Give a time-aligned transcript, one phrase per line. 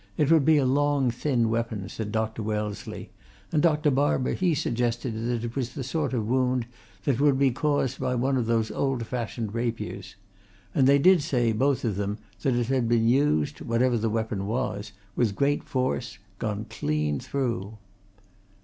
[0.17, 2.41] It would be a long, thin weapon, said Dr.
[2.41, 3.11] Wellesley;
[3.51, 3.91] and Dr.
[3.91, 6.65] Barber, he suggested that it was the sort of wound
[7.03, 10.15] that would be caused by one of those old fashioned rapiers.
[10.73, 14.47] And they did say, both of them, that it had been used whatever the weapon
[14.47, 17.77] was with great force: gone clean through."